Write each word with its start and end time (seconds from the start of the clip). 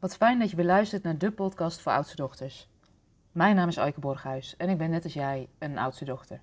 Wat 0.00 0.16
fijn 0.16 0.38
dat 0.38 0.50
je 0.50 0.56
weer 0.56 0.64
luistert 0.64 1.02
naar 1.02 1.18
de 1.18 1.30
podcast 1.30 1.80
voor 1.80 1.92
oudste 1.92 2.16
dochters. 2.16 2.68
Mijn 3.32 3.56
naam 3.56 3.68
is 3.68 3.78
Aike 3.78 4.00
Borghuis 4.00 4.56
en 4.56 4.68
ik 4.68 4.78
ben 4.78 4.90
net 4.90 5.04
als 5.04 5.12
jij 5.12 5.48
een 5.58 5.78
oudste 5.78 6.04
dochter. 6.04 6.40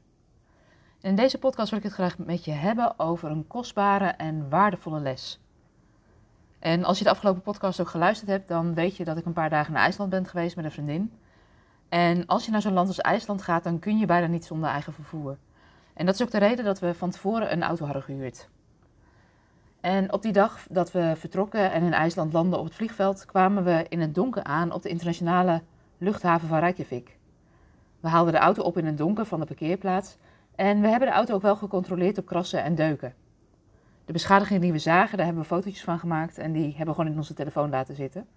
in 1.02 1.15
deze 1.15 1.38
podcast 1.38 1.70
wil 1.70 1.79
ik 1.79 1.85
het 1.85 1.93
graag 1.93 2.17
met 2.17 2.46
je 2.46 2.51
hebben 2.51 2.99
over 2.99 3.31
een 3.31 3.47
kostbare 3.47 4.05
en 4.05 4.49
waardevolle 4.49 4.99
les. 4.99 5.39
En 6.59 6.83
als 6.83 6.97
je 6.97 7.04
de 7.04 7.09
afgelopen 7.09 7.41
podcast 7.41 7.79
ook 7.79 7.88
geluisterd 7.88 8.29
hebt, 8.29 8.47
dan 8.47 8.73
weet 8.73 8.96
je 8.96 9.04
dat 9.04 9.17
ik 9.17 9.26
een 9.26 9.33
paar 9.33 9.49
dagen 9.49 9.74
naar 9.74 9.83
IJsland 9.83 10.10
ben 10.10 10.26
geweest 10.26 10.55
met 10.55 10.65
een 10.65 10.71
vriendin. 10.71 11.12
En 11.89 12.26
als 12.26 12.46
je 12.46 12.51
naar 12.51 12.62
zo'n 12.62 12.74
land 12.74 12.87
als 12.87 13.01
IJsland 13.01 13.42
gaat, 13.42 13.63
dan 13.63 13.79
kun 13.79 13.97
je 13.97 14.05
bijna 14.05 14.28
niet 14.28 14.46
zonder 14.46 14.69
eigen 14.69 14.94
vervoer. 14.94 15.37
En 15.94 16.05
dat 16.05 16.16
is 16.16 16.21
ook 16.21 16.31
de 16.31 16.38
reden 16.38 16.66
dat 16.66 16.80
we 16.80 16.94
van 16.94 17.09
tevoren 17.09 17.52
een 17.52 17.63
auto 17.63 17.85
hadden 17.85 18.03
gehuurd. 18.03 18.49
En 19.81 20.13
op 20.13 20.21
die 20.21 20.31
dag 20.31 20.66
dat 20.70 20.91
we 20.91 21.13
vertrokken 21.16 21.71
en 21.71 21.84
in 21.84 21.94
IJsland 21.94 22.34
landden 22.34 22.59
op 22.59 22.66
het 22.66 22.76
vliegveld, 22.76 23.26
kwamen 23.26 23.63
we 23.63 23.85
in 23.89 24.02
het 24.02 24.16
donker 24.16 24.44
aan 24.44 24.71
op 24.71 24.81
de 24.81 24.90
internationale 24.90 25.62
luchthaven 25.98 26.48
van 26.48 26.59
Reykjavik. 26.59 27.18
We 27.99 28.08
haalden 28.08 28.34
de 28.34 28.40
auto 28.40 28.63
op 28.63 28.77
in 28.77 28.85
het 28.85 28.98
donker 28.98 29.26
van 29.26 29.40
de 29.40 29.45
parkeerplaats 29.45 30.18
en 30.55 30.82
we 30.82 30.88
hebben 30.88 31.08
de 31.08 31.13
auto 31.13 31.34
ook 31.34 31.41
wel 31.41 31.55
gecontroleerd 31.55 32.18
op 32.18 32.26
krassen 32.26 32.63
en 32.63 32.76
deuken. 32.76 33.13
De 34.05 34.13
beschadigingen 34.13 34.62
die 34.62 34.71
we 34.71 34.80
zagen, 34.80 35.18
daar 35.18 35.26
hebben 35.26 35.44
we 35.44 35.49
fotootjes 35.49 35.84
van 35.84 35.99
gemaakt 35.99 36.38
en 36.38 36.52
die 36.52 36.68
hebben 36.68 36.85
we 36.85 36.94
gewoon 36.94 37.12
in 37.12 37.18
onze 37.18 37.34
telefoon 37.34 37.70
laten 37.70 37.96
zitten. 37.96 38.27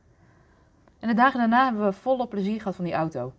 En 0.99 1.09
de 1.09 1.15
dagen 1.15 1.39
daarna 1.39 1.65
hebben 1.65 1.85
we 1.85 1.93
volop 1.93 2.31
plezier 2.31 2.59
gehad 2.59 2.75
van 2.75 2.85
die 2.85 2.95
auto. 2.95 3.33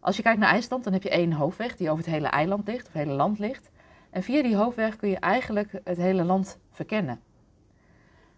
Als 0.00 0.16
je 0.16 0.22
kijkt 0.22 0.38
naar 0.38 0.50
IJsland, 0.50 0.84
dan 0.84 0.92
heb 0.92 1.02
je 1.02 1.10
één 1.10 1.32
hoofdweg 1.32 1.76
die 1.76 1.90
over 1.90 2.04
het 2.04 2.14
hele 2.14 2.26
eiland 2.26 2.66
ligt, 2.66 2.86
of 2.86 2.92
het 2.92 3.02
hele 3.02 3.16
land 3.16 3.38
ligt. 3.38 3.70
En 4.10 4.22
via 4.22 4.42
die 4.42 4.56
hoofdweg 4.56 4.96
kun 4.96 5.08
je 5.08 5.18
eigenlijk 5.18 5.80
het 5.84 5.96
hele 5.96 6.24
land 6.24 6.58
verkennen. 6.72 7.20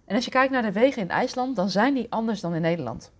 En 0.04 0.14
als 0.14 0.24
je 0.24 0.30
kijkt 0.30 0.52
naar 0.52 0.62
de 0.62 0.72
wegen 0.72 1.02
in 1.02 1.10
IJsland, 1.10 1.56
dan 1.56 1.70
zijn 1.70 1.94
die 1.94 2.06
anders 2.10 2.40
dan 2.40 2.54
in 2.54 2.62
Nederland. 2.62 3.12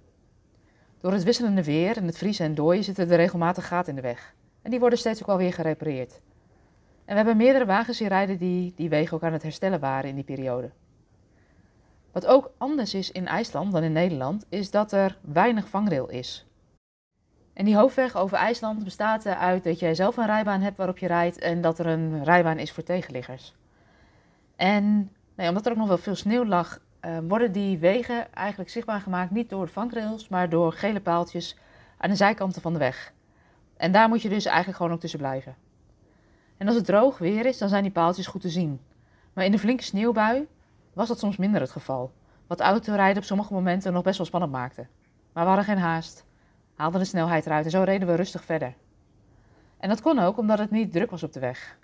Door 1.00 1.12
het 1.12 1.22
wisselende 1.22 1.64
weer 1.64 1.96
en 1.96 2.06
het 2.06 2.18
vriezen 2.18 2.46
en 2.46 2.54
dooien 2.54 2.84
zitten 2.84 3.10
er 3.10 3.16
regelmatig 3.16 3.66
gaten 3.66 3.88
in 3.88 3.96
de 3.96 4.08
weg. 4.08 4.34
En 4.62 4.70
die 4.70 4.80
worden 4.80 4.98
steeds 4.98 5.20
ook 5.20 5.26
wel 5.26 5.36
weer 5.36 5.52
gerepareerd. 5.52 6.20
En 7.04 7.10
we 7.10 7.14
hebben 7.14 7.36
meerdere 7.36 7.64
wagens 7.64 7.98
hier 7.98 8.08
rijden 8.08 8.38
die 8.38 8.72
die 8.76 8.88
wegen 8.88 9.16
ook 9.16 9.22
aan 9.22 9.32
het 9.32 9.42
herstellen 9.42 9.80
waren 9.80 10.08
in 10.08 10.14
die 10.14 10.24
periode. 10.24 10.70
Wat 12.12 12.26
ook 12.26 12.52
anders 12.58 12.94
is 12.94 13.10
in 13.10 13.26
IJsland 13.26 13.72
dan 13.72 13.82
in 13.82 13.92
Nederland, 13.92 14.46
is 14.48 14.70
dat 14.70 14.92
er 14.92 15.18
weinig 15.20 15.68
vangrail 15.68 16.08
is. 16.08 16.46
En 17.52 17.64
die 17.64 17.76
hoofdweg 17.76 18.16
over 18.16 18.36
IJsland 18.36 18.84
bestaat 18.84 19.24
eruit 19.24 19.64
dat 19.64 19.78
jij 19.78 19.94
zelf 19.94 20.16
een 20.16 20.26
rijbaan 20.26 20.60
hebt 20.60 20.76
waarop 20.76 20.98
je 20.98 21.06
rijdt 21.06 21.38
en 21.38 21.60
dat 21.60 21.78
er 21.78 21.86
een 21.86 22.24
rijbaan 22.24 22.58
is 22.58 22.72
voor 22.72 22.82
tegenliggers. 22.82 23.54
En 24.56 25.12
nee, 25.34 25.48
omdat 25.48 25.66
er 25.66 25.72
ook 25.72 25.78
nog 25.78 25.88
wel 25.88 25.98
veel 25.98 26.14
sneeuw 26.14 26.44
lag, 26.44 26.78
uh, 27.00 27.18
worden 27.28 27.52
die 27.52 27.78
wegen 27.78 28.32
eigenlijk 28.32 28.70
zichtbaar 28.70 29.00
gemaakt 29.00 29.30
niet 29.30 29.50
door 29.50 29.68
vangrails, 29.68 30.28
maar 30.28 30.48
door 30.48 30.72
gele 30.72 31.00
paaltjes 31.00 31.56
aan 31.98 32.10
de 32.10 32.16
zijkanten 32.16 32.62
van 32.62 32.72
de 32.72 32.78
weg. 32.78 33.12
En 33.76 33.92
daar 33.92 34.08
moet 34.08 34.22
je 34.22 34.28
dus 34.28 34.44
eigenlijk 34.44 34.76
gewoon 34.76 34.92
ook 34.92 35.00
tussen 35.00 35.18
blijven. 35.18 35.56
En 36.56 36.66
als 36.66 36.76
het 36.76 36.84
droog 36.84 37.18
weer 37.18 37.46
is, 37.46 37.58
dan 37.58 37.68
zijn 37.68 37.82
die 37.82 37.92
paaltjes 37.92 38.26
goed 38.26 38.40
te 38.40 38.48
zien. 38.48 38.80
Maar 39.32 39.44
in 39.44 39.52
een 39.52 39.58
flinke 39.58 39.82
sneeuwbui 39.82 40.46
was 40.92 41.08
dat 41.08 41.18
soms 41.18 41.36
minder 41.36 41.60
het 41.60 41.70
geval. 41.70 42.12
Wat 42.46 42.60
autorijden 42.60 43.16
op 43.16 43.24
sommige 43.24 43.52
momenten 43.52 43.92
nog 43.92 44.02
best 44.02 44.16
wel 44.16 44.26
spannend 44.26 44.52
maakte. 44.52 44.86
Maar 45.32 45.42
we 45.42 45.48
hadden 45.48 45.64
geen 45.64 45.78
haast 45.78 46.24
haalden 46.74 47.00
de 47.00 47.06
snelheid 47.06 47.46
eruit 47.46 47.64
en 47.64 47.70
zo 47.70 47.82
reden 47.82 48.08
we 48.08 48.14
rustig 48.14 48.44
verder. 48.44 48.74
En 49.78 49.88
dat 49.88 50.00
kon 50.00 50.18
ook 50.18 50.38
omdat 50.38 50.58
het 50.58 50.70
niet 50.70 50.92
druk 50.92 51.10
was 51.10 51.22
op 51.22 51.32
de 51.32 51.40
weg. 51.40 51.78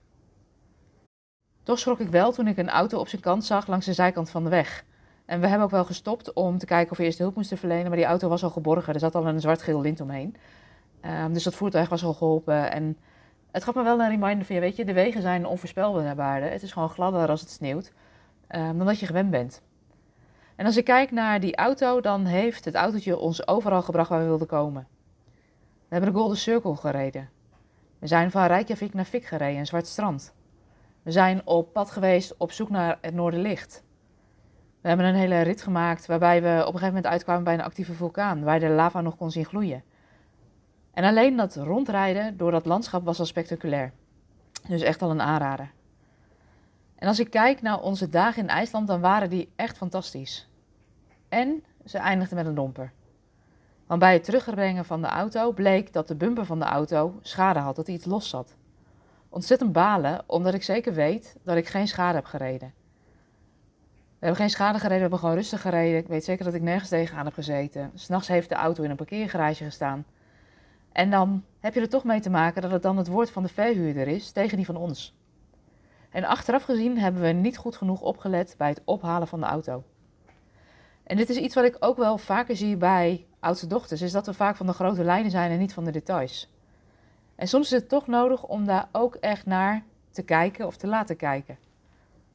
Toch 1.62 1.78
schrok 1.78 2.00
ik 2.00 2.08
wel 2.08 2.32
toen 2.32 2.46
ik 2.46 2.56
een 2.56 2.68
auto 2.68 2.98
op 2.98 3.08
zijn 3.08 3.22
kant 3.22 3.44
zag 3.44 3.66
langs 3.66 3.86
de 3.86 3.92
zijkant 3.92 4.30
van 4.30 4.44
de 4.44 4.50
weg. 4.50 4.84
En 5.24 5.40
we 5.40 5.46
hebben 5.46 5.64
ook 5.64 5.72
wel 5.72 5.84
gestopt 5.84 6.32
om 6.32 6.58
te 6.58 6.66
kijken 6.66 6.92
of 6.92 6.98
we 6.98 7.04
eerst 7.04 7.18
hulp 7.18 7.34
moesten 7.34 7.58
verlenen, 7.58 7.86
maar 7.86 7.96
die 7.96 8.06
auto 8.06 8.28
was 8.28 8.44
al 8.44 8.50
geborgen. 8.50 8.94
Er 8.94 9.00
zat 9.00 9.14
al 9.14 9.26
een 9.26 9.40
zwart-geel 9.40 9.80
lint 9.80 10.00
omheen. 10.00 10.36
Um, 11.04 11.32
dus 11.32 11.42
dat 11.42 11.54
voertuig 11.54 11.88
was 11.88 12.04
al 12.04 12.14
geholpen. 12.14 12.72
En 12.72 12.98
het 13.50 13.64
gaf 13.64 13.74
me 13.74 13.82
wel 13.82 14.00
een 14.00 14.08
reminder 14.08 14.46
van, 14.46 14.54
ja, 14.54 14.60
weet 14.60 14.76
je, 14.76 14.84
de 14.84 14.92
wegen 14.92 15.22
zijn 15.22 15.46
onvoorspelbaar. 15.46 16.42
Het 16.42 16.62
is 16.62 16.72
gewoon 16.72 16.88
gladder 16.88 17.28
als 17.28 17.40
het 17.40 17.50
sneeuwt 17.50 17.92
um, 18.48 18.78
dan 18.78 18.86
dat 18.86 18.98
je 18.98 19.06
gewend 19.06 19.30
bent. 19.30 19.62
En 20.56 20.66
als 20.66 20.76
ik 20.76 20.84
kijk 20.84 21.10
naar 21.10 21.40
die 21.40 21.56
auto, 21.56 22.00
dan 22.00 22.24
heeft 22.24 22.64
het 22.64 22.74
autootje 22.74 23.18
ons 23.18 23.48
overal 23.48 23.82
gebracht 23.82 24.08
waar 24.08 24.20
we 24.20 24.26
wilden 24.26 24.46
komen. 24.46 24.86
We 25.88 25.96
hebben 25.96 26.12
de 26.12 26.18
Golden 26.18 26.36
Circle 26.36 26.76
gereden. 26.76 27.28
We 27.98 28.06
zijn 28.06 28.30
van 28.30 28.46
Reykjavik 28.46 28.94
naar 28.94 29.04
Fik 29.04 29.24
gereden, 29.24 29.58
een 29.58 29.66
zwart 29.66 29.86
strand. 29.86 30.32
We 31.10 31.16
zijn 31.16 31.46
op 31.46 31.72
pad 31.72 31.90
geweest 31.90 32.36
op 32.36 32.52
zoek 32.52 32.70
naar 32.70 32.98
het 33.00 33.14
Noorderlicht. 33.14 33.84
We 34.80 34.88
hebben 34.88 35.06
een 35.06 35.14
hele 35.14 35.40
rit 35.40 35.62
gemaakt 35.62 36.06
waarbij 36.06 36.42
we 36.42 36.48
op 36.48 36.58
een 36.58 36.64
gegeven 36.64 36.86
moment 36.86 37.06
uitkwamen 37.06 37.44
bij 37.44 37.54
een 37.54 37.62
actieve 37.62 37.92
vulkaan, 37.92 38.42
waar 38.42 38.60
de 38.60 38.68
lava 38.68 39.00
nog 39.00 39.16
kon 39.16 39.30
zien 39.30 39.44
gloeien. 39.44 39.82
En 40.92 41.04
alleen 41.04 41.36
dat 41.36 41.56
rondrijden 41.56 42.36
door 42.36 42.50
dat 42.50 42.66
landschap 42.66 43.04
was 43.04 43.18
al 43.18 43.24
spectaculair. 43.24 43.92
Dus 44.68 44.82
echt 44.82 45.02
al 45.02 45.10
een 45.10 45.20
aanrader. 45.20 45.70
En 46.94 47.08
als 47.08 47.20
ik 47.20 47.30
kijk 47.30 47.62
naar 47.62 47.80
onze 47.80 48.08
dagen 48.08 48.42
in 48.42 48.48
IJsland, 48.48 48.86
dan 48.86 49.00
waren 49.00 49.30
die 49.30 49.52
echt 49.56 49.76
fantastisch. 49.76 50.48
En 51.28 51.64
ze 51.84 51.98
eindigde 51.98 52.34
met 52.34 52.46
een 52.46 52.54
domper. 52.54 52.92
Want 53.86 54.00
bij 54.00 54.12
het 54.12 54.24
terugbrengen 54.24 54.84
van 54.84 55.02
de 55.02 55.08
auto 55.08 55.52
bleek 55.52 55.92
dat 55.92 56.08
de 56.08 56.16
bumper 56.16 56.46
van 56.46 56.58
de 56.58 56.64
auto 56.64 57.18
schade 57.22 57.58
had, 57.58 57.76
dat 57.76 57.86
hij 57.86 57.96
iets 57.96 58.04
los 58.04 58.28
zat. 58.28 58.58
Ontzettend 59.32 59.72
balen, 59.72 60.22
omdat 60.26 60.54
ik 60.54 60.62
zeker 60.62 60.94
weet 60.94 61.36
dat 61.42 61.56
ik 61.56 61.68
geen 61.68 61.88
schade 61.88 62.14
heb 62.14 62.24
gereden. 62.24 62.72
We 64.18 64.26
hebben 64.26 64.36
geen 64.36 64.50
schade 64.50 64.78
gereden, 64.78 64.94
we 64.94 65.00
hebben 65.00 65.18
gewoon 65.18 65.34
rustig 65.34 65.60
gereden. 65.60 65.98
Ik 65.98 66.08
weet 66.08 66.24
zeker 66.24 66.44
dat 66.44 66.54
ik 66.54 66.62
nergens 66.62 66.88
tegenaan 66.88 67.24
heb 67.24 67.34
gezeten. 67.34 67.90
S'nachts 67.94 68.28
heeft 68.28 68.48
de 68.48 68.54
auto 68.54 68.82
in 68.82 68.90
een 68.90 68.96
parkeergarage 68.96 69.64
gestaan. 69.64 70.04
En 70.92 71.10
dan 71.10 71.44
heb 71.60 71.74
je 71.74 71.80
er 71.80 71.88
toch 71.88 72.04
mee 72.04 72.20
te 72.20 72.30
maken 72.30 72.62
dat 72.62 72.70
het 72.70 72.82
dan 72.82 72.96
het 72.96 73.08
woord 73.08 73.30
van 73.30 73.42
de 73.42 73.48
verhuurder 73.48 74.08
is 74.08 74.30
tegen 74.30 74.56
die 74.56 74.66
van 74.66 74.76
ons. 74.76 75.16
En 76.10 76.24
achteraf 76.24 76.62
gezien 76.62 76.98
hebben 76.98 77.22
we 77.22 77.28
niet 77.28 77.56
goed 77.56 77.76
genoeg 77.76 78.00
opgelet 78.00 78.54
bij 78.58 78.68
het 78.68 78.82
ophalen 78.84 79.28
van 79.28 79.40
de 79.40 79.46
auto. 79.46 79.84
En 81.02 81.16
dit 81.16 81.28
is 81.28 81.36
iets 81.36 81.54
wat 81.54 81.64
ik 81.64 81.76
ook 81.78 81.96
wel 81.96 82.18
vaker 82.18 82.56
zie 82.56 82.76
bij 82.76 83.26
oudste 83.40 83.66
dochters, 83.66 84.02
is 84.02 84.12
dat 84.12 84.26
we 84.26 84.34
vaak 84.34 84.56
van 84.56 84.66
de 84.66 84.72
grote 84.72 85.04
lijnen 85.04 85.30
zijn 85.30 85.50
en 85.50 85.58
niet 85.58 85.74
van 85.74 85.84
de 85.84 85.90
details. 85.90 86.50
En 87.40 87.48
soms 87.48 87.64
is 87.64 87.80
het 87.80 87.88
toch 87.88 88.06
nodig 88.06 88.46
om 88.46 88.64
daar 88.64 88.88
ook 88.92 89.14
echt 89.14 89.46
naar 89.46 89.84
te 90.10 90.22
kijken 90.22 90.66
of 90.66 90.76
te 90.76 90.86
laten 90.86 91.16
kijken. 91.16 91.58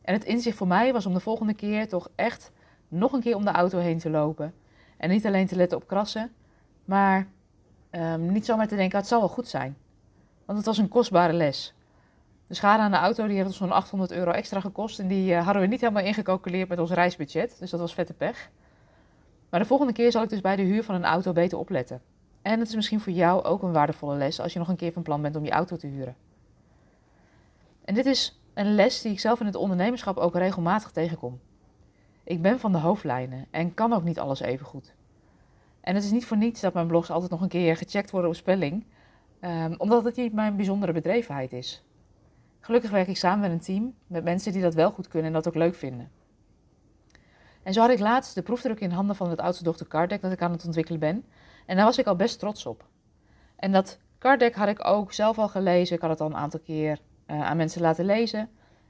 En 0.01 0.13
het 0.13 0.23
inzicht 0.23 0.57
voor 0.57 0.67
mij 0.67 0.93
was 0.93 1.05
om 1.05 1.13
de 1.13 1.19
volgende 1.19 1.53
keer 1.53 1.87
toch 1.87 2.09
echt 2.15 2.51
nog 2.87 3.11
een 3.13 3.21
keer 3.21 3.35
om 3.35 3.45
de 3.45 3.51
auto 3.51 3.77
heen 3.77 3.97
te 3.97 4.09
lopen. 4.09 4.53
En 4.97 5.09
niet 5.09 5.25
alleen 5.25 5.47
te 5.47 5.55
letten 5.55 5.77
op 5.77 5.87
krassen, 5.87 6.31
maar 6.85 7.27
um, 7.91 8.31
niet 8.31 8.45
zomaar 8.45 8.67
te 8.67 8.75
denken, 8.75 8.93
ah, 8.93 8.99
het 8.99 9.09
zal 9.09 9.19
wel 9.19 9.29
goed 9.29 9.47
zijn. 9.47 9.77
Want 10.45 10.57
het 10.57 10.67
was 10.67 10.77
een 10.77 10.87
kostbare 10.87 11.33
les. 11.33 11.73
De 12.47 12.53
schade 12.53 12.83
aan 12.83 12.91
de 12.91 12.97
auto 12.97 13.27
die 13.27 13.35
heeft 13.35 13.47
ons 13.47 13.57
zo'n 13.57 13.71
800 13.71 14.11
euro 14.11 14.31
extra 14.31 14.59
gekost. 14.59 14.99
En 14.99 15.07
die 15.07 15.31
uh, 15.31 15.43
hadden 15.43 15.61
we 15.61 15.67
niet 15.67 15.81
helemaal 15.81 16.03
ingecalculeerd 16.03 16.69
met 16.69 16.79
ons 16.79 16.91
reisbudget. 16.91 17.55
Dus 17.59 17.69
dat 17.69 17.79
was 17.79 17.93
vette 17.93 18.13
pech. 18.13 18.49
Maar 19.49 19.59
de 19.59 19.65
volgende 19.65 19.93
keer 19.93 20.11
zal 20.11 20.23
ik 20.23 20.29
dus 20.29 20.41
bij 20.41 20.55
de 20.55 20.61
huur 20.61 20.83
van 20.83 20.95
een 20.95 21.05
auto 21.05 21.31
beter 21.31 21.57
opletten. 21.57 22.01
En 22.45 22.59
het 22.59 22.67
is 22.67 22.75
misschien 22.75 22.99
voor 22.99 23.13
jou 23.13 23.43
ook 23.43 23.63
een 23.63 23.71
waardevolle 23.71 24.15
les 24.15 24.39
als 24.39 24.53
je 24.53 24.59
nog 24.59 24.67
een 24.67 24.75
keer 24.75 24.91
van 24.91 25.03
plan 25.03 25.21
bent 25.21 25.35
om 25.35 25.45
je 25.45 25.51
auto 25.51 25.75
te 25.75 25.87
huren. 25.87 26.15
En 27.85 27.93
dit 27.93 28.05
is 28.05 28.41
een 28.53 28.75
les 28.75 29.01
die 29.01 29.11
ik 29.11 29.19
zelf 29.19 29.39
in 29.39 29.45
het 29.45 29.55
ondernemerschap 29.55 30.17
ook 30.17 30.35
regelmatig 30.35 30.91
tegenkom. 30.91 31.39
Ik 32.23 32.41
ben 32.41 32.59
van 32.59 32.71
de 32.71 32.77
hoofdlijnen 32.77 33.47
en 33.51 33.73
kan 33.73 33.93
ook 33.93 34.03
niet 34.03 34.19
alles 34.19 34.39
even 34.39 34.65
goed. 34.65 34.93
En 35.81 35.95
het 35.95 36.03
is 36.03 36.11
niet 36.11 36.25
voor 36.25 36.37
niets 36.37 36.61
dat 36.61 36.73
mijn 36.73 36.87
blogs 36.87 37.09
altijd 37.09 37.31
nog 37.31 37.41
een 37.41 37.47
keer 37.47 37.77
gecheckt 37.77 38.11
worden 38.11 38.29
op 38.29 38.35
spelling, 38.35 38.85
um, 39.41 39.75
omdat 39.77 40.03
het 40.03 40.15
niet 40.15 40.33
mijn 40.33 40.55
bijzondere 40.55 40.91
bedrevenheid 40.91 41.53
is. 41.53 41.83
Gelukkig 42.59 42.91
werk 42.91 43.07
ik 43.07 43.17
samen 43.17 43.39
met 43.39 43.51
een 43.51 43.65
team 43.65 43.93
met 44.07 44.23
mensen 44.23 44.51
die 44.51 44.61
dat 44.61 44.73
wel 44.73 44.91
goed 44.91 45.07
kunnen 45.07 45.27
en 45.27 45.33
dat 45.33 45.47
ook 45.47 45.55
leuk 45.55 45.75
vinden. 45.75 46.11
En 47.63 47.73
zo 47.73 47.81
had 47.81 47.89
ik 47.89 47.99
laatst 47.99 48.35
de 48.35 48.41
proefdruk 48.41 48.79
in 48.79 48.91
handen 48.91 49.15
van 49.15 49.29
het 49.29 49.39
oudste 49.39 49.63
dochter 49.63 49.87
Cardec 49.87 50.21
dat 50.21 50.31
ik 50.31 50.41
aan 50.41 50.51
het 50.51 50.65
ontwikkelen 50.65 50.99
ben. 50.99 51.25
En 51.65 51.75
daar 51.75 51.85
was 51.85 51.97
ik 51.97 52.07
al 52.07 52.15
best 52.15 52.39
trots 52.39 52.65
op. 52.65 52.85
En 53.55 53.71
dat 53.71 53.99
Cardec 54.19 54.55
had 54.55 54.67
ik 54.67 54.85
ook 54.85 55.13
zelf 55.13 55.37
al 55.37 55.47
gelezen. 55.47 55.95
Ik 55.95 56.01
had 56.01 56.09
het 56.09 56.21
al 56.21 56.27
een 56.27 56.35
aantal 56.35 56.59
keer 56.59 56.99
uh, 57.27 57.41
aan 57.41 57.57
mensen 57.57 57.81
laten 57.81 58.05
lezen. 58.05 58.49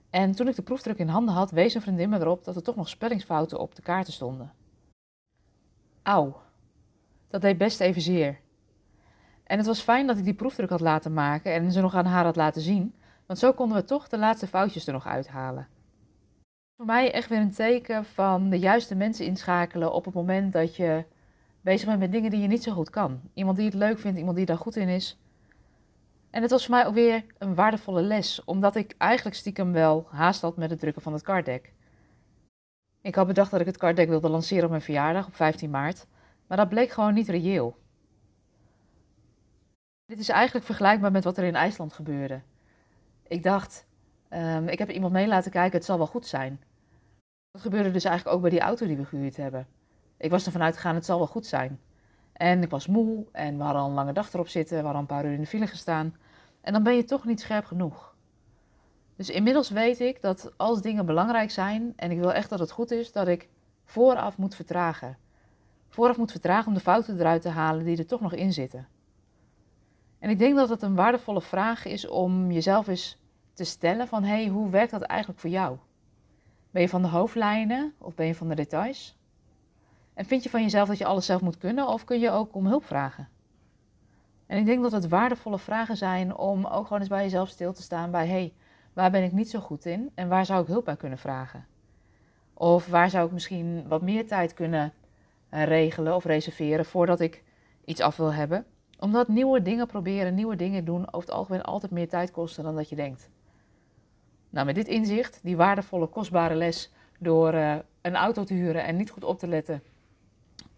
En 0.09 0.31
toen 0.31 0.47
ik 0.47 0.55
de 0.55 0.61
proefdruk 0.61 0.97
in 0.97 1.07
handen 1.07 1.33
had, 1.33 1.51
wees 1.51 1.73
een 1.73 1.81
vriendin 1.81 2.09
me 2.09 2.19
erop 2.19 2.43
dat 2.43 2.55
er 2.55 2.63
toch 2.63 2.75
nog 2.75 2.89
spellingsfouten 2.89 3.59
op 3.59 3.75
de 3.75 3.81
kaarten 3.81 4.13
stonden. 4.13 4.53
Auw, 6.03 6.41
dat 7.27 7.41
deed 7.41 7.57
best 7.57 7.79
even 7.79 8.01
zeer. 8.01 8.39
En 9.43 9.57
het 9.57 9.67
was 9.67 9.79
fijn 9.79 10.07
dat 10.07 10.17
ik 10.17 10.23
die 10.23 10.33
proefdruk 10.33 10.69
had 10.69 10.79
laten 10.79 11.13
maken 11.13 11.53
en 11.53 11.71
ze 11.71 11.81
nog 11.81 11.95
aan 11.95 12.05
haar 12.05 12.25
had 12.25 12.35
laten 12.35 12.61
zien, 12.61 12.95
want 13.25 13.39
zo 13.39 13.53
konden 13.53 13.77
we 13.77 13.83
toch 13.83 14.07
de 14.07 14.17
laatste 14.17 14.47
foutjes 14.47 14.87
er 14.87 14.93
nog 14.93 15.05
uithalen. 15.05 15.67
Voor 16.75 16.85
mij 16.85 17.11
echt 17.11 17.29
weer 17.29 17.39
een 17.39 17.53
teken 17.53 18.05
van 18.05 18.49
de 18.49 18.59
juiste 18.59 18.95
mensen 18.95 19.25
inschakelen 19.25 19.93
op 19.93 20.05
het 20.05 20.13
moment 20.13 20.53
dat 20.53 20.75
je 20.75 21.05
bezig 21.65 21.87
bent 21.87 21.99
met 21.99 22.11
dingen 22.11 22.31
die 22.31 22.41
je 22.41 22.47
niet 22.47 22.63
zo 22.63 22.71
goed 22.71 22.89
kan. 22.89 23.21
Iemand 23.33 23.57
die 23.57 23.65
het 23.65 23.73
leuk 23.73 23.99
vindt, 23.99 24.17
iemand 24.17 24.37
die 24.37 24.45
daar 24.45 24.57
goed 24.57 24.75
in 24.75 24.87
is. 24.87 25.19
En 26.29 26.41
het 26.41 26.51
was 26.51 26.65
voor 26.65 26.75
mij 26.75 26.85
ook 26.85 26.93
weer 26.93 27.25
een 27.37 27.55
waardevolle 27.55 28.01
les, 28.01 28.43
omdat 28.43 28.75
ik 28.75 28.95
eigenlijk 28.97 29.35
stiekem 29.35 29.71
wel 29.71 30.07
haast 30.09 30.41
had 30.41 30.57
met 30.57 30.69
het 30.69 30.79
drukken 30.79 31.01
van 31.01 31.13
het 31.13 31.21
card 31.21 31.45
deck. 31.45 31.73
Ik 33.01 33.15
had 33.15 33.27
bedacht 33.27 33.51
dat 33.51 33.59
ik 33.59 33.65
het 33.65 33.77
carddeck 33.77 34.07
wilde 34.07 34.29
lanceren 34.29 34.63
op 34.63 34.69
mijn 34.69 34.81
verjaardag 34.81 35.27
op 35.27 35.35
15 35.35 35.69
maart, 35.69 36.07
maar 36.47 36.57
dat 36.57 36.69
bleek 36.69 36.89
gewoon 36.89 37.13
niet 37.13 37.29
reëel. 37.29 37.77
Dit 40.05 40.19
is 40.19 40.29
eigenlijk 40.29 40.65
vergelijkbaar 40.65 41.11
met 41.11 41.23
wat 41.23 41.37
er 41.37 41.43
in 41.43 41.55
IJsland 41.55 41.93
gebeurde. 41.93 42.41
Ik 43.27 43.43
dacht, 43.43 43.85
um, 44.29 44.67
ik 44.67 44.79
heb 44.79 44.89
iemand 44.89 45.13
mee 45.13 45.27
laten 45.27 45.51
kijken, 45.51 45.77
het 45.77 45.85
zal 45.85 45.97
wel 45.97 46.07
goed 46.07 46.25
zijn. 46.25 46.63
Dat 47.51 47.61
gebeurde 47.61 47.91
dus 47.91 48.03
eigenlijk 48.03 48.35
ook 48.35 48.41
bij 48.41 48.51
die 48.51 48.59
auto 48.59 48.87
die 48.87 48.97
we 48.97 49.05
gehuurd 49.05 49.37
hebben. 49.37 49.67
Ik 50.17 50.29
was 50.29 50.45
ervan 50.45 50.61
uitgegaan, 50.61 50.95
het 50.95 51.05
zal 51.05 51.17
wel 51.17 51.27
goed 51.27 51.45
zijn. 51.45 51.79
En 52.33 52.61
ik 52.61 52.69
was 52.69 52.87
moe 52.87 53.25
en 53.31 53.57
we 53.57 53.63
hadden 53.63 53.81
al 53.81 53.87
een 53.87 53.93
lange 53.93 54.13
dag 54.13 54.33
erop 54.33 54.47
zitten, 54.47 54.77
we 54.77 54.83
hadden 54.83 55.01
een 55.01 55.07
paar 55.07 55.25
uur 55.25 55.33
in 55.33 55.39
de 55.39 55.47
file 55.47 55.67
gestaan. 55.67 56.15
En 56.61 56.73
dan 56.73 56.83
ben 56.83 56.95
je 56.95 57.03
toch 57.03 57.25
niet 57.25 57.39
scherp 57.41 57.65
genoeg. 57.65 58.15
Dus 59.15 59.29
inmiddels 59.29 59.69
weet 59.69 59.99
ik 59.99 60.21
dat 60.21 60.53
als 60.57 60.81
dingen 60.81 61.05
belangrijk 61.05 61.51
zijn 61.51 61.93
en 61.95 62.11
ik 62.11 62.17
wil 62.17 62.33
echt 62.33 62.49
dat 62.49 62.59
het 62.59 62.71
goed 62.71 62.91
is, 62.91 63.11
dat 63.11 63.27
ik 63.27 63.49
vooraf 63.85 64.37
moet 64.37 64.55
vertragen. 64.55 65.17
Vooraf 65.89 66.17
moet 66.17 66.31
vertragen 66.31 66.67
om 66.67 66.73
de 66.73 66.79
fouten 66.79 67.19
eruit 67.19 67.41
te 67.41 67.49
halen 67.49 67.85
die 67.85 67.97
er 67.97 68.05
toch 68.05 68.21
nog 68.21 68.33
in 68.33 68.53
zitten. 68.53 68.87
En 70.19 70.29
ik 70.29 70.39
denk 70.39 70.55
dat 70.55 70.69
het 70.69 70.81
een 70.81 70.95
waardevolle 70.95 71.41
vraag 71.41 71.85
is 71.85 72.07
om 72.07 72.51
jezelf 72.51 72.87
eens 72.87 73.17
te 73.53 73.63
stellen 73.63 74.07
van 74.07 74.23
hé, 74.23 74.35
hey, 74.35 74.47
hoe 74.47 74.69
werkt 74.69 74.91
dat 74.91 75.01
eigenlijk 75.01 75.39
voor 75.39 75.49
jou? 75.49 75.77
Ben 76.71 76.81
je 76.81 76.89
van 76.89 77.01
de 77.01 77.07
hoofdlijnen 77.07 77.93
of 77.97 78.15
ben 78.15 78.25
je 78.25 78.35
van 78.35 78.47
de 78.47 78.55
details? 78.55 79.17
En 80.15 80.25
vind 80.25 80.43
je 80.43 80.49
van 80.49 80.61
jezelf 80.61 80.87
dat 80.87 80.97
je 80.97 81.05
alles 81.05 81.25
zelf 81.25 81.41
moet 81.41 81.57
kunnen 81.57 81.87
of 81.87 82.03
kun 82.03 82.19
je 82.19 82.29
ook 82.29 82.55
om 82.55 82.65
hulp 82.65 82.85
vragen? 82.85 83.29
En 84.45 84.57
ik 84.57 84.65
denk 84.65 84.81
dat 84.81 84.91
het 84.91 85.07
waardevolle 85.07 85.59
vragen 85.59 85.97
zijn 85.97 86.35
om 86.35 86.65
ook 86.65 86.83
gewoon 86.83 86.99
eens 86.99 87.09
bij 87.09 87.23
jezelf 87.23 87.49
stil 87.49 87.73
te 87.73 87.81
staan 87.81 88.11
bij 88.11 88.27
hé, 88.27 88.31
hey, 88.31 88.53
waar 88.93 89.11
ben 89.11 89.23
ik 89.23 89.31
niet 89.31 89.49
zo 89.49 89.59
goed 89.59 89.85
in 89.85 90.11
en 90.15 90.27
waar 90.27 90.45
zou 90.45 90.61
ik 90.61 90.67
hulp 90.67 90.85
bij 90.85 90.95
kunnen 90.95 91.17
vragen? 91.17 91.65
Of 92.53 92.87
waar 92.87 93.09
zou 93.09 93.25
ik 93.25 93.31
misschien 93.31 93.87
wat 93.87 94.01
meer 94.01 94.27
tijd 94.27 94.53
kunnen 94.53 94.93
eh, 95.49 95.63
regelen 95.63 96.15
of 96.15 96.25
reserveren 96.25 96.85
voordat 96.85 97.19
ik 97.19 97.43
iets 97.85 98.01
af 98.01 98.17
wil 98.17 98.33
hebben? 98.33 98.65
Omdat 98.99 99.27
nieuwe 99.27 99.61
dingen 99.61 99.87
proberen, 99.87 100.35
nieuwe 100.35 100.55
dingen 100.55 100.85
doen 100.85 101.13
over 101.13 101.27
het 101.27 101.37
algemeen 101.37 101.61
altijd 101.61 101.91
meer 101.91 102.09
tijd 102.09 102.31
kosten 102.31 102.63
dan 102.63 102.75
dat 102.75 102.89
je 102.89 102.95
denkt. 102.95 103.29
Nou, 104.49 104.65
met 104.65 104.75
dit 104.75 104.87
inzicht, 104.87 105.39
die 105.43 105.57
waardevolle, 105.57 106.07
kostbare 106.07 106.55
les 106.55 106.91
door 107.19 107.53
uh, 107.53 107.75
een 108.01 108.15
auto 108.15 108.43
te 108.43 108.53
huren 108.53 108.83
en 108.83 108.95
niet 108.95 109.09
goed 109.09 109.23
op 109.23 109.39
te 109.39 109.47
letten. 109.47 109.83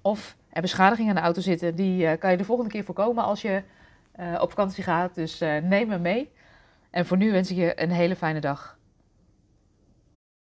Of 0.08 0.38
er 0.50 0.62
beschadigingen 0.62 1.10
aan 1.10 1.16
de 1.16 1.22
auto 1.22 1.42
zitten, 1.42 1.76
die 1.76 2.04
uh, 2.04 2.12
kan 2.20 2.32
je 2.32 2.38
de 2.38 2.44
volgende 2.44 2.72
keer 2.72 2.84
voorkomen 2.84 3.24
als 3.24 3.42
je 3.42 3.64
uh, 4.20 4.42
op 4.42 4.50
vakantie 4.50 4.84
gaat. 4.84 5.16
Dus 5.16 5.40
neem 5.64 5.88
me 5.88 6.00
mee. 6.00 6.32
En 6.90 7.06
voor 7.06 7.18
nu 7.18 7.32
wens 7.32 7.52
ik 7.52 7.58
je 7.58 7.82
een 7.82 7.92
hele 7.92 8.16
fijne 8.16 8.40
dag. 8.40 8.78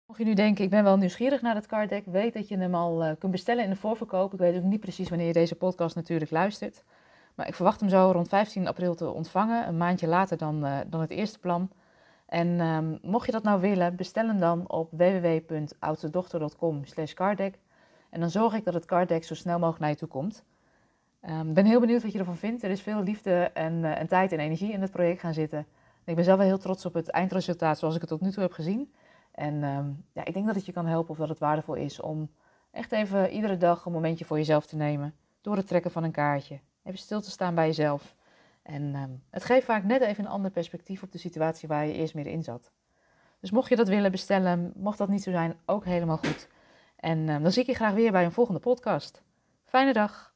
Mocht 0.05 0.19
je 0.19 0.25
nu 0.25 0.33
denken, 0.33 0.63
ik 0.63 0.69
ben 0.69 0.83
wel 0.83 0.97
nieuwsgierig 0.97 1.41
naar 1.41 1.55
het 1.55 1.67
card 1.67 1.89
deck, 1.89 2.05
weet 2.05 2.33
dat 2.33 2.47
je 2.47 2.57
hem 2.57 2.75
al 2.75 3.15
kunt 3.19 3.31
bestellen 3.31 3.63
in 3.63 3.69
de 3.69 3.75
voorverkoop. 3.75 4.33
Ik 4.33 4.39
weet 4.39 4.55
ook 4.55 4.63
niet 4.63 4.79
precies 4.79 5.09
wanneer 5.09 5.27
je 5.27 5.33
deze 5.33 5.55
podcast 5.55 5.95
natuurlijk 5.95 6.31
luistert. 6.31 6.83
Maar 7.35 7.47
ik 7.47 7.55
verwacht 7.55 7.79
hem 7.79 7.89
zo 7.89 8.11
rond 8.11 8.27
15 8.27 8.67
april 8.67 8.95
te 8.95 9.09
ontvangen, 9.09 9.67
een 9.67 9.77
maandje 9.77 10.07
later 10.07 10.37
dan, 10.37 10.67
dan 10.87 11.01
het 11.01 11.09
eerste 11.09 11.39
plan. 11.39 11.69
En 12.25 12.59
um, 12.59 12.99
mocht 13.01 13.25
je 13.25 13.31
dat 13.31 13.43
nou 13.43 13.61
willen, 13.61 13.95
bestel 13.95 14.27
hem 14.27 14.39
dan 14.39 14.69
op 14.69 14.89
www.oudstedochter.com 14.91 16.85
slash 16.85 17.13
carddeck. 17.13 17.57
En 18.15 18.21
dan 18.21 18.29
zorg 18.29 18.53
ik 18.53 18.63
dat 18.63 18.73
het 18.73 18.85
carddeck 18.85 19.23
zo 19.23 19.35
snel 19.35 19.59
mogelijk 19.59 19.79
naar 19.79 19.89
je 19.89 19.95
toe 19.95 20.07
komt. 20.07 20.43
Ik 21.21 21.29
um, 21.29 21.53
ben 21.53 21.65
heel 21.65 21.79
benieuwd 21.79 22.01
wat 22.01 22.11
je 22.11 22.19
ervan 22.19 22.37
vindt. 22.37 22.63
Er 22.63 22.69
is 22.69 22.81
veel 22.81 23.03
liefde 23.03 23.51
en, 23.53 23.73
uh, 23.73 23.99
en, 23.99 24.07
tijd 24.07 24.31
en 24.31 24.39
energie 24.39 24.71
in 24.71 24.81
het 24.81 24.91
project 24.91 25.19
gaan 25.19 25.33
zitten. 25.33 25.57
En 25.57 26.05
ik 26.05 26.15
ben 26.15 26.23
zelf 26.23 26.37
wel 26.37 26.47
heel 26.47 26.57
trots 26.57 26.85
op 26.85 26.93
het 26.93 27.09
eindresultaat 27.09 27.79
zoals 27.79 27.95
ik 27.95 28.01
het 28.01 28.09
tot 28.09 28.21
nu 28.21 28.31
toe 28.31 28.43
heb 28.43 28.51
gezien. 28.51 28.93
En 29.31 29.63
um, 29.63 30.05
ja, 30.13 30.25
ik 30.25 30.33
denk 30.33 30.45
dat 30.45 30.55
het 30.55 30.65
je 30.65 30.71
kan 30.71 30.85
helpen 30.85 31.09
of 31.09 31.17
dat 31.17 31.29
het 31.29 31.39
waardevol 31.39 31.73
is 31.73 31.99
om 31.99 32.29
echt 32.71 32.91
even 32.91 33.29
iedere 33.29 33.57
dag 33.57 33.85
een 33.85 33.91
momentje 33.91 34.25
voor 34.25 34.37
jezelf 34.37 34.65
te 34.65 34.75
nemen. 34.75 35.13
Door 35.41 35.55
het 35.55 35.67
trekken 35.67 35.91
van 35.91 36.03
een 36.03 36.11
kaartje. 36.11 36.59
Even 36.83 36.99
stil 36.99 37.21
te 37.21 37.31
staan 37.31 37.55
bij 37.55 37.65
jezelf. 37.65 38.15
En 38.61 38.95
um, 38.95 39.23
het 39.29 39.43
geeft 39.43 39.65
vaak 39.65 39.83
net 39.83 40.01
even 40.01 40.25
een 40.25 40.31
ander 40.31 40.51
perspectief 40.51 41.03
op 41.03 41.11
de 41.11 41.17
situatie 41.17 41.67
waar 41.67 41.85
je 41.85 41.93
eerst 41.93 42.13
meer 42.13 42.27
in 42.27 42.43
zat. 42.43 42.71
Dus 43.39 43.51
mocht 43.51 43.69
je 43.69 43.75
dat 43.75 43.87
willen 43.87 44.11
bestellen, 44.11 44.73
mocht 44.75 44.97
dat 44.97 45.09
niet 45.09 45.23
zo 45.23 45.31
zijn, 45.31 45.55
ook 45.65 45.85
helemaal 45.85 46.17
goed. 46.17 46.47
En 46.95 47.29
um, 47.29 47.43
dan 47.43 47.51
zie 47.51 47.61
ik 47.61 47.67
je 47.67 47.75
graag 47.75 47.93
weer 47.93 48.11
bij 48.11 48.25
een 48.25 48.31
volgende 48.31 48.59
podcast. 48.59 49.23
Fijne 49.65 49.93
dag! 49.93 50.34